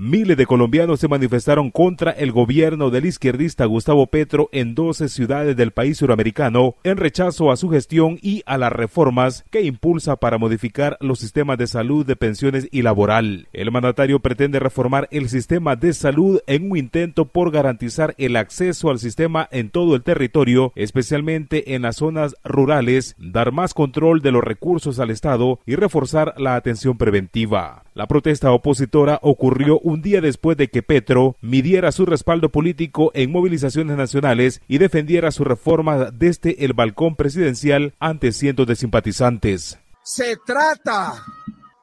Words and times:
Miles 0.00 0.36
de 0.36 0.46
colombianos 0.46 1.00
se 1.00 1.08
manifestaron 1.08 1.72
contra 1.72 2.12
el 2.12 2.30
gobierno 2.30 2.90
del 2.90 3.06
izquierdista 3.06 3.64
Gustavo 3.64 4.06
Petro 4.06 4.48
en 4.52 4.76
12 4.76 5.08
ciudades 5.08 5.56
del 5.56 5.72
país 5.72 5.98
suramericano 5.98 6.76
en 6.84 6.98
rechazo 6.98 7.50
a 7.50 7.56
su 7.56 7.68
gestión 7.68 8.16
y 8.22 8.44
a 8.46 8.58
las 8.58 8.72
reformas 8.72 9.44
que 9.50 9.62
impulsa 9.62 10.14
para 10.14 10.38
modificar 10.38 10.98
los 11.00 11.18
sistemas 11.18 11.58
de 11.58 11.66
salud, 11.66 12.06
de 12.06 12.14
pensiones 12.14 12.68
y 12.70 12.82
laboral. 12.82 13.48
El 13.52 13.72
mandatario 13.72 14.20
pretende 14.20 14.60
reformar 14.60 15.08
el 15.10 15.28
sistema 15.28 15.74
de 15.74 15.92
salud 15.92 16.38
en 16.46 16.70
un 16.70 16.78
intento 16.78 17.24
por 17.24 17.50
garantizar 17.50 18.14
el 18.18 18.36
acceso 18.36 18.90
al 18.90 19.00
sistema 19.00 19.48
en 19.50 19.68
todo 19.68 19.96
el 19.96 20.04
territorio, 20.04 20.72
especialmente 20.76 21.74
en 21.74 21.82
las 21.82 21.96
zonas 21.96 22.36
rurales, 22.44 23.16
dar 23.18 23.50
más 23.50 23.74
control 23.74 24.22
de 24.22 24.30
los 24.30 24.44
recursos 24.44 25.00
al 25.00 25.10
Estado 25.10 25.58
y 25.66 25.74
reforzar 25.74 26.34
la 26.36 26.54
atención 26.54 26.96
preventiva. 26.96 27.82
La 27.94 28.06
protesta 28.06 28.52
opositora 28.52 29.18
ocurrió 29.22 29.80
un 29.88 30.02
día 30.02 30.20
después 30.20 30.56
de 30.56 30.68
que 30.68 30.82
Petro 30.82 31.36
midiera 31.40 31.92
su 31.92 32.04
respaldo 32.06 32.50
político 32.50 33.10
en 33.14 33.32
movilizaciones 33.32 33.96
nacionales 33.96 34.60
y 34.68 34.78
defendiera 34.78 35.30
su 35.30 35.44
reforma 35.44 36.10
desde 36.12 36.64
el 36.64 36.74
balcón 36.74 37.16
presidencial 37.16 37.94
ante 37.98 38.32
cientos 38.32 38.66
de 38.66 38.76
simpatizantes. 38.76 39.78
Se 40.02 40.36
trata 40.46 41.22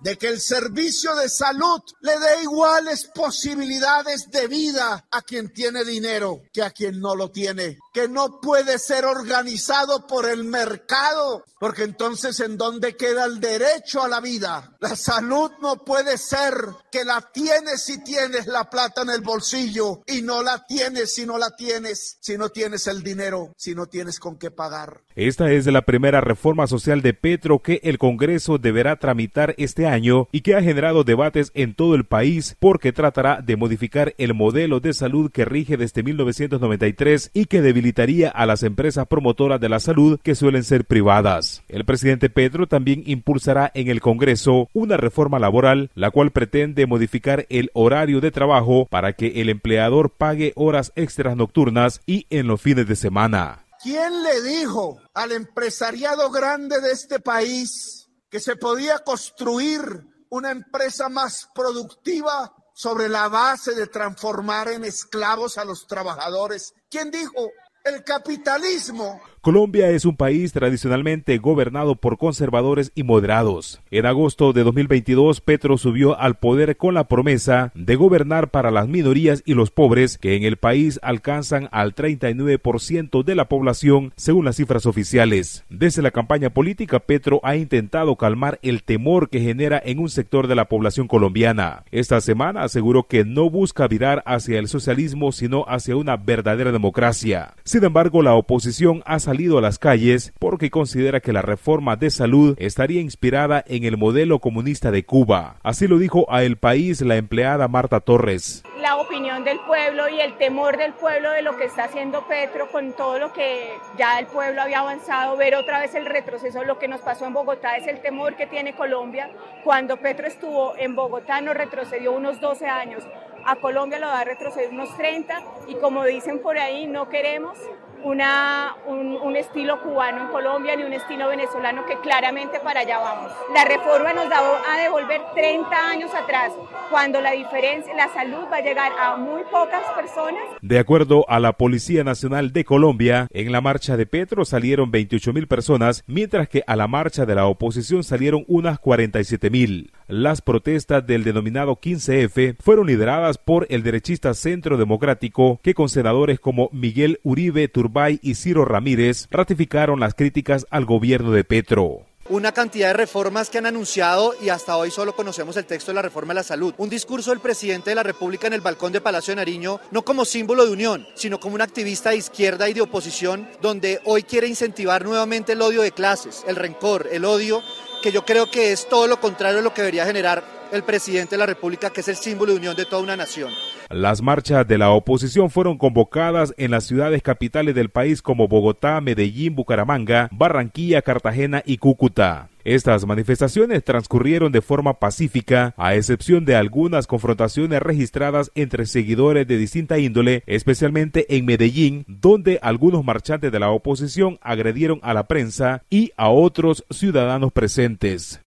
de 0.00 0.16
que 0.16 0.28
el 0.28 0.40
servicio 0.40 1.14
de 1.16 1.28
salud 1.28 1.80
le 2.00 2.12
dé 2.12 2.42
iguales 2.42 3.10
posibilidades 3.14 4.30
de 4.30 4.46
vida 4.46 5.06
a 5.10 5.22
quien 5.22 5.52
tiene 5.52 5.84
dinero 5.84 6.42
que 6.52 6.62
a 6.62 6.70
quien 6.70 7.00
no 7.00 7.14
lo 7.14 7.30
tiene, 7.30 7.78
que 7.92 8.08
no 8.08 8.40
puede 8.40 8.78
ser 8.78 9.04
organizado 9.04 10.06
por 10.06 10.28
el 10.28 10.44
mercado, 10.44 11.44
porque 11.58 11.82
entonces 11.82 12.40
¿en 12.40 12.56
dónde 12.56 12.96
queda 12.96 13.24
el 13.24 13.40
derecho 13.40 14.02
a 14.02 14.08
la 14.08 14.20
vida? 14.20 14.76
La 14.80 14.94
salud 14.94 15.50
no 15.60 15.84
puede 15.84 16.16
ser 16.18 16.54
que 16.90 17.04
la 17.04 17.20
tienes 17.32 17.82
si 17.82 18.02
tienes 18.04 18.46
la 18.46 18.70
plata 18.70 19.02
en 19.02 19.10
el 19.10 19.20
bolsillo 19.20 20.02
y 20.06 20.22
no 20.22 20.42
la 20.42 20.64
tienes 20.66 21.14
si 21.14 21.26
no 21.26 21.38
la 21.38 21.56
tienes, 21.56 22.18
si 22.20 22.36
no 22.36 22.50
tienes 22.50 22.86
el 22.86 23.02
dinero, 23.02 23.52
si 23.56 23.74
no 23.74 23.86
tienes 23.86 24.20
con 24.20 24.38
qué 24.38 24.50
pagar. 24.50 25.02
Esta 25.14 25.50
es 25.50 25.66
la 25.66 25.82
primera 25.82 26.20
reforma 26.20 26.66
social 26.66 27.02
de 27.02 27.14
Petro 27.14 27.60
que 27.60 27.80
el 27.82 27.98
Congreso 27.98 28.58
deberá 28.58 28.96
tramitar 28.96 29.54
este 29.58 29.87
año 29.88 30.28
y 30.32 30.42
que 30.42 30.54
ha 30.54 30.62
generado 30.62 31.04
debates 31.04 31.50
en 31.54 31.74
todo 31.74 31.94
el 31.94 32.04
país 32.04 32.56
porque 32.60 32.92
tratará 32.92 33.40
de 33.42 33.56
modificar 33.56 34.14
el 34.18 34.34
modelo 34.34 34.80
de 34.80 34.92
salud 34.92 35.30
que 35.30 35.44
rige 35.44 35.76
desde 35.76 36.02
1993 36.02 37.30
y 37.34 37.46
que 37.46 37.62
debilitaría 37.62 38.28
a 38.28 38.46
las 38.46 38.62
empresas 38.62 39.06
promotoras 39.06 39.60
de 39.60 39.68
la 39.68 39.80
salud 39.80 40.20
que 40.22 40.34
suelen 40.34 40.64
ser 40.64 40.84
privadas. 40.84 41.62
El 41.68 41.84
presidente 41.84 42.30
Petro 42.30 42.66
también 42.66 43.02
impulsará 43.06 43.70
en 43.74 43.88
el 43.88 44.00
Congreso 44.00 44.68
una 44.72 44.96
reforma 44.96 45.38
laboral 45.38 45.90
la 45.94 46.10
cual 46.10 46.30
pretende 46.30 46.86
modificar 46.86 47.46
el 47.48 47.70
horario 47.74 48.20
de 48.20 48.30
trabajo 48.30 48.86
para 48.86 49.12
que 49.12 49.40
el 49.40 49.48
empleador 49.48 50.10
pague 50.10 50.52
horas 50.56 50.92
extras 50.96 51.36
nocturnas 51.36 52.00
y 52.06 52.26
en 52.30 52.46
los 52.46 52.60
fines 52.60 52.86
de 52.86 52.96
semana. 52.96 53.64
¿Quién 53.82 54.22
le 54.22 54.42
dijo 54.42 54.98
al 55.14 55.32
empresariado 55.32 56.30
grande 56.30 56.80
de 56.80 56.90
este 56.90 57.20
país 57.20 58.07
que 58.30 58.40
se 58.40 58.56
podía 58.56 58.98
construir 59.00 59.82
una 60.30 60.50
empresa 60.50 61.08
más 61.08 61.48
productiva 61.54 62.54
sobre 62.74 63.08
la 63.08 63.28
base 63.28 63.74
de 63.74 63.86
transformar 63.86 64.68
en 64.68 64.84
esclavos 64.84 65.58
a 65.58 65.64
los 65.64 65.86
trabajadores. 65.86 66.74
¿Quién 66.90 67.10
dijo? 67.10 67.50
El 67.84 68.04
capitalismo 68.04 69.20
Colombia 69.40 69.90
es 69.90 70.04
un 70.04 70.16
país 70.16 70.52
tradicionalmente 70.52 71.38
gobernado 71.38 71.94
por 71.94 72.18
conservadores 72.18 72.90
y 72.96 73.04
moderados. 73.04 73.80
En 73.92 74.04
agosto 74.04 74.52
de 74.52 74.64
2022, 74.64 75.40
Petro 75.40 75.78
subió 75.78 76.18
al 76.18 76.34
poder 76.34 76.76
con 76.76 76.94
la 76.94 77.04
promesa 77.04 77.70
de 77.74 77.94
gobernar 77.94 78.50
para 78.50 78.72
las 78.72 78.88
minorías 78.88 79.42
y 79.46 79.54
los 79.54 79.70
pobres, 79.70 80.18
que 80.18 80.34
en 80.34 80.42
el 80.42 80.56
país 80.56 80.98
alcanzan 81.02 81.68
al 81.70 81.94
39% 81.94 83.22
de 83.22 83.34
la 83.36 83.48
población, 83.48 84.12
según 84.16 84.44
las 84.44 84.56
cifras 84.56 84.86
oficiales. 84.86 85.64
Desde 85.70 86.02
la 86.02 86.10
campaña 86.10 86.50
política, 86.50 86.98
Petro 86.98 87.40
ha 87.44 87.54
intentado 87.54 88.16
calmar 88.16 88.58
el 88.62 88.82
temor 88.82 89.30
que 89.30 89.40
genera 89.40 89.80
en 89.84 90.00
un 90.00 90.08
sector 90.08 90.48
de 90.48 90.56
la 90.56 90.64
población 90.64 91.06
colombiana. 91.06 91.84
Esta 91.92 92.20
semana 92.20 92.64
aseguró 92.64 93.04
que 93.04 93.24
no 93.24 93.50
busca 93.50 93.86
virar 93.86 94.22
hacia 94.26 94.58
el 94.58 94.66
socialismo, 94.66 95.30
sino 95.30 95.64
hacia 95.68 95.96
una 95.96 96.16
verdadera 96.16 96.72
democracia. 96.72 97.54
Sin 97.62 97.84
embargo, 97.84 98.22
la 98.22 98.34
oposición 98.34 99.02
ha 99.06 99.20
salido 99.28 99.58
a 99.58 99.60
las 99.60 99.78
calles 99.78 100.32
porque 100.38 100.70
considera 100.70 101.20
que 101.20 101.34
la 101.34 101.42
reforma 101.42 101.96
de 101.96 102.08
salud 102.08 102.56
estaría 102.58 103.02
inspirada 103.02 103.62
en 103.66 103.84
el 103.84 103.98
modelo 103.98 104.38
comunista 104.38 104.90
de 104.90 105.04
Cuba. 105.04 105.56
Así 105.62 105.86
lo 105.86 105.98
dijo 105.98 106.24
a 106.32 106.44
El 106.44 106.56
País 106.56 107.02
la 107.02 107.16
empleada 107.16 107.68
Marta 107.68 108.00
Torres. 108.00 108.62
La 108.80 108.96
opinión 108.96 109.44
del 109.44 109.60
pueblo 109.66 110.08
y 110.08 110.18
el 110.22 110.38
temor 110.38 110.78
del 110.78 110.94
pueblo 110.94 111.30
de 111.32 111.42
lo 111.42 111.58
que 111.58 111.64
está 111.64 111.84
haciendo 111.84 112.26
Petro 112.26 112.70
con 112.72 112.94
todo 112.94 113.18
lo 113.18 113.34
que 113.34 113.68
ya 113.98 114.18
el 114.18 114.24
pueblo 114.28 114.62
había 114.62 114.78
avanzado, 114.78 115.36
ver 115.36 115.56
otra 115.56 115.80
vez 115.80 115.94
el 115.94 116.06
retroceso, 116.06 116.64
lo 116.64 116.78
que 116.78 116.88
nos 116.88 117.02
pasó 117.02 117.26
en 117.26 117.34
Bogotá 117.34 117.76
es 117.76 117.86
el 117.86 118.00
temor 118.00 118.34
que 118.34 118.46
tiene 118.46 118.74
Colombia. 118.74 119.28
Cuando 119.62 119.98
Petro 119.98 120.26
estuvo 120.26 120.74
en 120.78 120.96
Bogotá 120.96 121.42
nos 121.42 121.54
retrocedió 121.54 122.12
unos 122.12 122.40
12 122.40 122.64
años, 122.66 123.04
a 123.44 123.56
Colombia 123.56 123.98
lo 123.98 124.06
va 124.06 124.20
a 124.20 124.24
retroceder 124.24 124.70
unos 124.70 124.96
30 124.96 125.42
y 125.66 125.74
como 125.74 126.06
dicen 126.06 126.38
por 126.38 126.56
ahí, 126.56 126.86
no 126.86 127.10
queremos 127.10 127.58
una, 128.04 128.76
un, 128.86 129.36
estilo 129.36 129.80
cubano 129.82 130.22
en 130.22 130.28
Colombia 130.28 130.74
ni 130.76 130.82
un 130.82 130.92
estilo 130.92 131.28
venezolano 131.28 131.86
que 131.86 131.98
claramente 132.00 132.58
para 132.60 132.80
allá 132.80 132.98
vamos. 132.98 133.32
La 133.54 133.64
reforma 133.64 134.12
nos 134.12 134.28
da 134.28 134.38
a 134.38 134.82
devolver 134.82 135.20
30 135.34 135.90
años 135.90 136.10
atrás, 136.14 136.52
cuando 136.90 137.20
la 137.20 137.32
diferencia, 137.32 137.94
la 137.94 138.08
salud 138.12 138.46
va 138.50 138.56
a 138.56 138.60
llegar 138.60 138.92
a 138.98 139.16
muy 139.16 139.42
pocas 139.44 139.82
personas. 139.94 140.42
De 140.60 140.78
acuerdo 140.78 141.24
a 141.28 141.38
la 141.38 141.52
Policía 141.52 142.04
Nacional 142.04 142.52
de 142.52 142.64
Colombia, 142.64 143.28
en 143.30 143.52
la 143.52 143.60
marcha 143.60 143.96
de 143.96 144.06
Petro 144.06 144.44
salieron 144.44 144.90
28 144.90 145.32
mil 145.32 145.46
personas, 145.46 146.02
mientras 146.06 146.48
que 146.48 146.62
a 146.66 146.76
la 146.76 146.88
marcha 146.88 147.26
de 147.26 147.34
la 147.34 147.46
oposición 147.46 148.02
salieron 148.02 148.44
unas 148.48 148.78
47 148.78 149.50
mil. 149.50 149.92
Las 150.08 150.40
protestas 150.40 151.06
del 151.06 151.22
denominado 151.22 151.76
15F 151.76 152.56
fueron 152.60 152.86
lideradas 152.86 153.36
por 153.36 153.66
el 153.68 153.82
derechista 153.82 154.32
Centro 154.32 154.78
Democrático, 154.78 155.60
que 155.62 155.74
con 155.74 155.90
senadores 155.90 156.40
como 156.40 156.70
Miguel 156.72 157.20
Uribe 157.24 157.68
Turbay 157.68 158.18
y 158.22 158.34
Ciro 158.34 158.64
Ramírez 158.64 159.28
ratificaron 159.30 160.00
las 160.00 160.14
críticas 160.14 160.66
al 160.70 160.86
gobierno 160.86 161.30
de 161.32 161.44
Petro 161.44 162.06
una 162.30 162.52
cantidad 162.52 162.88
de 162.88 162.92
reformas 162.92 163.48
que 163.48 163.56
han 163.56 163.64
anunciado 163.64 164.34
y 164.42 164.50
hasta 164.50 164.76
hoy 164.76 164.90
solo 164.90 165.16
conocemos 165.16 165.56
el 165.56 165.64
texto 165.64 165.92
de 165.92 165.94
la 165.94 166.02
reforma 166.02 166.34
de 166.34 166.40
la 166.40 166.42
salud. 166.42 166.74
Un 166.76 166.90
discurso 166.90 167.30
del 167.30 167.40
presidente 167.40 167.90
de 167.90 167.96
la 167.96 168.02
República 168.02 168.46
en 168.46 168.52
el 168.52 168.60
balcón 168.60 168.92
de 168.92 169.00
Palacio 169.00 169.32
de 169.32 169.36
Nariño, 169.36 169.80
no 169.92 170.04
como 170.04 170.26
símbolo 170.26 170.66
de 170.66 170.72
unión, 170.72 171.06
sino 171.14 171.40
como 171.40 171.54
un 171.54 171.62
activista 171.62 172.10
de 172.10 172.18
izquierda 172.18 172.68
y 172.68 172.74
de 172.74 172.82
oposición, 172.82 173.48
donde 173.62 174.00
hoy 174.04 174.24
quiere 174.24 174.46
incentivar 174.46 175.06
nuevamente 175.06 175.52
el 175.52 175.62
odio 175.62 175.80
de 175.80 175.92
clases, 175.92 176.44
el 176.46 176.56
rencor, 176.56 177.08
el 177.10 177.24
odio 177.24 177.62
que 178.00 178.12
yo 178.12 178.24
creo 178.24 178.50
que 178.50 178.72
es 178.72 178.88
todo 178.88 179.06
lo 179.06 179.20
contrario 179.20 179.58
a 179.58 179.62
lo 179.62 179.74
que 179.74 179.82
debería 179.82 180.04
generar 180.04 180.57
el 180.72 180.82
presidente 180.82 181.32
de 181.32 181.38
la 181.38 181.46
República, 181.46 181.90
que 181.90 182.00
es 182.00 182.08
el 182.08 182.16
símbolo 182.16 182.52
de 182.52 182.58
unión 182.58 182.76
de 182.76 182.84
toda 182.84 183.02
una 183.02 183.16
nación. 183.16 183.50
Las 183.90 184.20
marchas 184.20 184.68
de 184.68 184.76
la 184.76 184.90
oposición 184.90 185.48
fueron 185.48 185.78
convocadas 185.78 186.52
en 186.58 186.70
las 186.70 186.84
ciudades 186.84 187.22
capitales 187.22 187.74
del 187.74 187.88
país 187.88 188.20
como 188.20 188.46
Bogotá, 188.46 189.00
Medellín, 189.00 189.54
Bucaramanga, 189.54 190.28
Barranquilla, 190.30 191.00
Cartagena 191.00 191.62
y 191.64 191.78
Cúcuta. 191.78 192.50
Estas 192.64 193.06
manifestaciones 193.06 193.82
transcurrieron 193.82 194.52
de 194.52 194.60
forma 194.60 194.98
pacífica, 194.98 195.72
a 195.78 195.94
excepción 195.94 196.44
de 196.44 196.54
algunas 196.54 197.06
confrontaciones 197.06 197.80
registradas 197.80 198.50
entre 198.54 198.84
seguidores 198.84 199.46
de 199.46 199.56
distinta 199.56 199.98
índole, 199.98 200.42
especialmente 200.46 201.34
en 201.34 201.46
Medellín, 201.46 202.04
donde 202.06 202.58
algunos 202.60 203.02
marchantes 203.04 203.50
de 203.50 203.58
la 203.58 203.70
oposición 203.70 204.38
agredieron 204.42 205.00
a 205.02 205.14
la 205.14 205.26
prensa 205.26 205.82
y 205.88 206.12
a 206.18 206.28
otros 206.28 206.84
ciudadanos 206.90 207.52
presentes. 207.52 208.42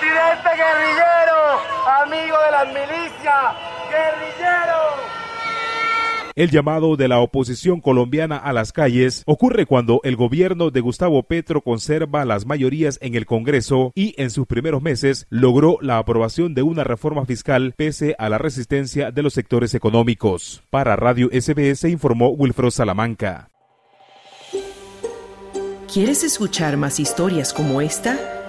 ¡Presidente 0.00 0.48
guerrillero! 0.56 1.60
¡Amigo 2.02 2.36
de 2.46 2.50
las 2.50 2.66
milicias! 2.68 3.54
¡Guerrillero! 3.90 4.80
El 6.34 6.50
llamado 6.50 6.96
de 6.96 7.06
la 7.06 7.18
oposición 7.18 7.82
colombiana 7.82 8.38
a 8.38 8.54
las 8.54 8.72
calles 8.72 9.22
ocurre 9.26 9.66
cuando 9.66 10.00
el 10.04 10.16
gobierno 10.16 10.70
de 10.70 10.80
Gustavo 10.80 11.22
Petro 11.24 11.60
conserva 11.60 12.24
las 12.24 12.46
mayorías 12.46 12.98
en 13.02 13.14
el 13.14 13.26
Congreso 13.26 13.92
y 13.94 14.14
en 14.16 14.30
sus 14.30 14.46
primeros 14.46 14.80
meses 14.80 15.26
logró 15.28 15.76
la 15.82 15.98
aprobación 15.98 16.54
de 16.54 16.62
una 16.62 16.82
reforma 16.82 17.26
fiscal 17.26 17.74
pese 17.76 18.16
a 18.18 18.30
la 18.30 18.38
resistencia 18.38 19.10
de 19.10 19.22
los 19.22 19.34
sectores 19.34 19.74
económicos. 19.74 20.62
Para 20.70 20.96
Radio 20.96 21.28
SBS 21.30 21.84
informó 21.90 22.30
Wilfredo 22.30 22.70
Salamanca. 22.70 23.50
¿Quieres 25.92 26.24
escuchar 26.24 26.78
más 26.78 27.00
historias 27.00 27.52
como 27.52 27.82
esta? 27.82 28.39